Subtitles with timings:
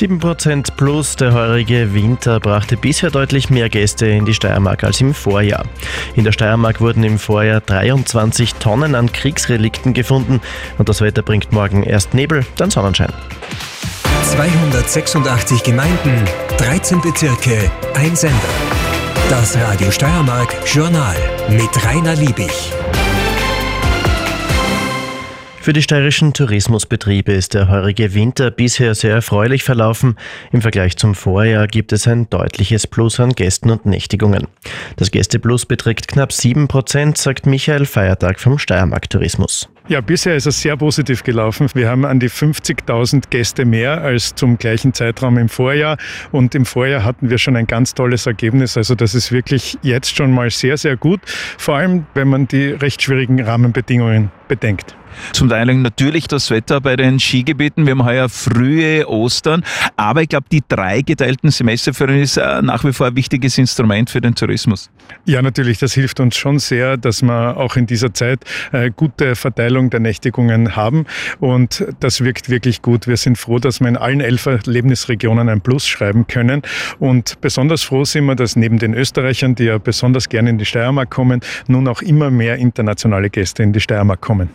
[0.00, 5.12] 7% plus der heurige Winter brachte bisher deutlich mehr Gäste in die Steiermark als im
[5.12, 5.66] Vorjahr.
[6.14, 10.40] In der Steiermark wurden im Vorjahr 23 Tonnen an Kriegsrelikten gefunden
[10.78, 13.12] und das Wetter bringt morgen erst Nebel, dann Sonnenschein.
[14.22, 16.24] 286 Gemeinden,
[16.56, 18.38] 13 Bezirke, ein Sender.
[19.28, 21.16] Das Radio Steiermark Journal
[21.50, 22.72] mit Rainer Liebich.
[25.70, 30.16] Für die steirischen Tourismusbetriebe ist der heurige Winter bisher sehr erfreulich verlaufen.
[30.50, 34.48] Im Vergleich zum Vorjahr gibt es ein deutliches Plus an Gästen und Nächtigungen.
[34.96, 39.68] Das Gästeplus beträgt knapp 7 Prozent, sagt Michael Feiertag vom Steiermark Tourismus.
[39.90, 41.66] Ja, bisher ist es sehr positiv gelaufen.
[41.74, 45.96] Wir haben an die 50.000 Gäste mehr als zum gleichen Zeitraum im Vorjahr.
[46.30, 48.76] Und im Vorjahr hatten wir schon ein ganz tolles Ergebnis.
[48.76, 51.18] Also das ist wirklich jetzt schon mal sehr, sehr gut.
[51.58, 54.94] Vor allem, wenn man die recht schwierigen Rahmenbedingungen bedenkt.
[55.32, 57.86] Zum Teil natürlich das Wetter bei den Skigebieten.
[57.86, 59.64] Wir haben heuer frühe Ostern.
[59.96, 64.10] Aber ich glaube, die drei geteilten Semesterferien ist äh, nach wie vor ein wichtiges Instrument
[64.10, 64.90] für den Tourismus.
[65.24, 65.78] Ja, natürlich.
[65.78, 70.00] Das hilft uns schon sehr, dass wir auch in dieser Zeit äh, gute Verteilung der
[70.00, 71.06] Nächtigungen haben.
[71.38, 73.06] Und das wirkt wirklich gut.
[73.06, 76.62] Wir sind froh, dass wir in allen elf Erlebnisregionen ein Plus schreiben können.
[76.98, 80.66] Und besonders froh sind wir, dass neben den Österreichern, die ja besonders gerne in die
[80.66, 84.50] Steiermark kommen, nun auch immer mehr internationale Gäste in die Steiermark kommen.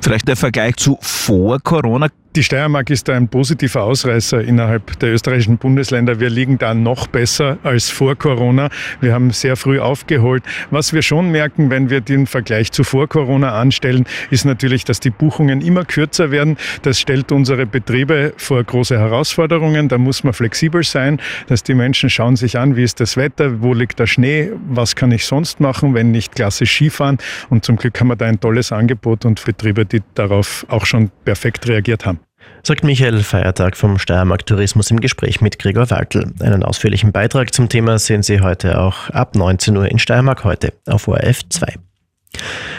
[0.00, 2.08] Vielleicht der Vergleich zu vor Corona.
[2.36, 6.20] Die Steiermark ist ein positiver Ausreißer innerhalb der österreichischen Bundesländer.
[6.20, 8.68] Wir liegen da noch besser als vor Corona.
[9.00, 10.42] Wir haben sehr früh aufgeholt.
[10.70, 15.00] Was wir schon merken, wenn wir den Vergleich zu vor Corona anstellen, ist natürlich, dass
[15.00, 16.58] die Buchungen immer kürzer werden.
[16.82, 19.88] Das stellt unsere Betriebe vor große Herausforderungen.
[19.88, 23.62] Da muss man flexibel sein, dass die Menschen schauen sich an, wie ist das Wetter,
[23.62, 27.16] wo liegt der Schnee, was kann ich sonst machen, wenn nicht klassisch Skifahren.
[27.48, 31.10] Und zum Glück haben wir da ein tolles Angebot und Betriebe, die darauf auch schon
[31.24, 32.20] perfekt reagiert haben
[32.62, 36.32] sagt Michael Feiertag vom Steiermark Tourismus im Gespräch mit Gregor Waltl.
[36.40, 40.72] Einen ausführlichen Beitrag zum Thema sehen Sie heute auch ab 19 Uhr in Steiermark heute
[40.86, 41.74] auf ORF 2.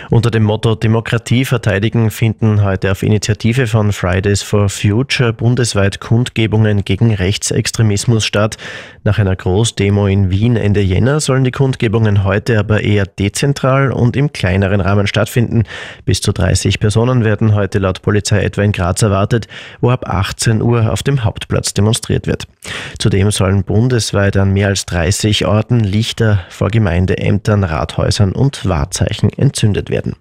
[0.09, 6.85] Unter dem Motto Demokratie verteidigen finden heute auf Initiative von Fridays for Future bundesweit Kundgebungen
[6.85, 8.55] gegen Rechtsextremismus statt.
[9.03, 14.15] Nach einer Großdemo in Wien Ende Jänner sollen die Kundgebungen heute aber eher dezentral und
[14.15, 15.63] im kleineren Rahmen stattfinden.
[16.05, 19.49] Bis zu 30 Personen werden heute laut Polizei etwa in Graz erwartet,
[19.81, 22.47] wo ab 18 Uhr auf dem Hauptplatz demonstriert wird.
[22.97, 29.89] Zudem sollen bundesweit an mehr als 30 Orten Lichter vor Gemeindeämtern, Rathäusern und Wahrzeichen entzündet
[29.89, 30.15] werden werden.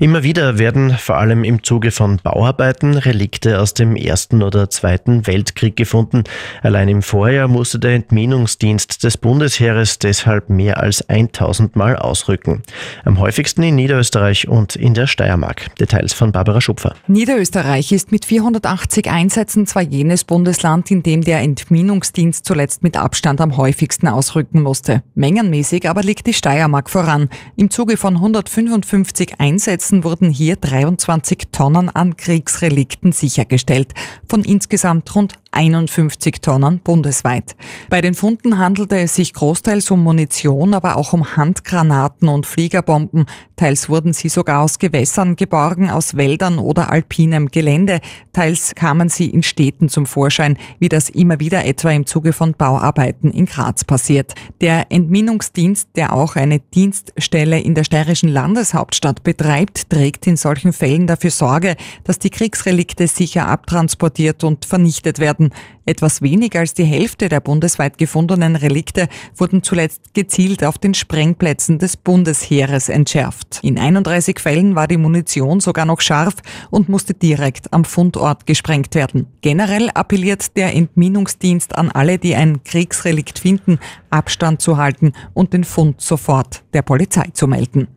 [0.00, 5.26] Immer wieder werden vor allem im Zuge von Bauarbeiten Relikte aus dem Ersten oder Zweiten
[5.26, 6.24] Weltkrieg gefunden.
[6.62, 12.62] Allein im Vorjahr musste der Entminungsdienst des Bundesheeres deshalb mehr als 1000 Mal ausrücken.
[13.04, 15.74] Am häufigsten in Niederösterreich und in der Steiermark.
[15.76, 16.96] Details von Barbara Schupfer.
[17.06, 23.40] Niederösterreich ist mit 480 Einsätzen zwar jenes Bundesland, in dem der Entminungsdienst zuletzt mit Abstand
[23.40, 25.02] am häufigsten ausrücken musste.
[25.14, 27.28] Mengenmäßig aber liegt die Steiermark voran.
[27.56, 33.92] Im Zuge von 155 Einsätzen Einsätzen wurden hier 23 Tonnen an Kriegsrelikten sichergestellt,
[34.26, 37.56] von insgesamt rund 51 Tonnen bundesweit.
[37.88, 43.26] Bei den Funden handelte es sich großteils um Munition, aber auch um Handgranaten und Fliegerbomben.
[43.56, 48.00] Teils wurden sie sogar aus Gewässern geborgen, aus Wäldern oder alpinem Gelände.
[48.32, 52.52] Teils kamen sie in Städten zum Vorschein, wie das immer wieder etwa im Zuge von
[52.52, 54.34] Bauarbeiten in Graz passiert.
[54.60, 61.06] Der Entminungsdienst, der auch eine Dienststelle in der steirischen Landeshauptstadt betreibt, trägt in solchen Fällen
[61.06, 65.50] dafür Sorge, dass die Kriegsrelikte sicher abtransportiert und vernichtet werden wurden.
[65.86, 71.78] Etwas weniger als die Hälfte der bundesweit gefundenen Relikte wurden zuletzt gezielt auf den Sprengplätzen
[71.78, 73.60] des Bundesheeres entschärft.
[73.62, 76.36] In 31 Fällen war die Munition sogar noch scharf
[76.70, 79.26] und musste direkt am Fundort gesprengt werden.
[79.42, 83.78] Generell appelliert der Entminungsdienst an alle, die ein Kriegsrelikt finden,
[84.08, 87.88] Abstand zu halten und den Fund sofort der Polizei zu melden.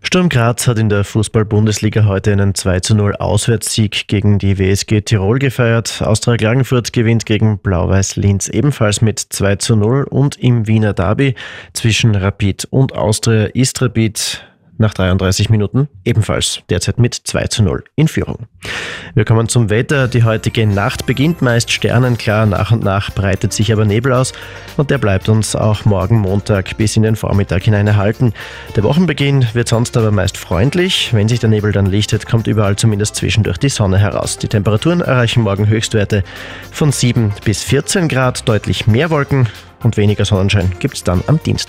[0.00, 5.02] Sturm Graz hat in der Fußball-Bundesliga heute einen 2 zu 0 Auswärtssieg gegen die WSG
[5.02, 6.00] Tirol gefeiert.
[6.02, 11.34] Austria Klagenfurt gewinnt gegen Blau-Weiß Linz ebenfalls mit 2 zu 0 und im Wiener Derby
[11.74, 14.47] zwischen Rapid und Austria ist Rapid
[14.78, 18.46] nach 33 Minuten ebenfalls derzeit mit 2 zu 0 in Führung.
[19.14, 20.08] Wir kommen zum Wetter.
[20.08, 24.32] Die heutige Nacht beginnt meist sternenklar, nach und nach breitet sich aber Nebel aus
[24.76, 28.32] und der bleibt uns auch morgen Montag bis in den Vormittag hinein erhalten.
[28.76, 31.12] Der Wochenbeginn wird sonst aber meist freundlich.
[31.12, 34.38] Wenn sich der Nebel dann lichtet, kommt überall zumindest zwischendurch die Sonne heraus.
[34.38, 36.22] Die Temperaturen erreichen morgen Höchstwerte
[36.70, 39.48] von 7 bis 14 Grad, deutlich mehr Wolken
[39.82, 41.66] und weniger Sonnenschein gibt es dann am Dienstag.